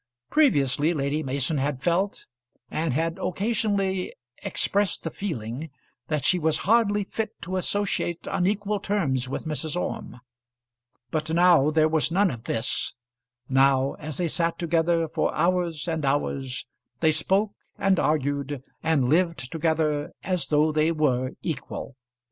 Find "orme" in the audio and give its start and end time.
9.79-10.19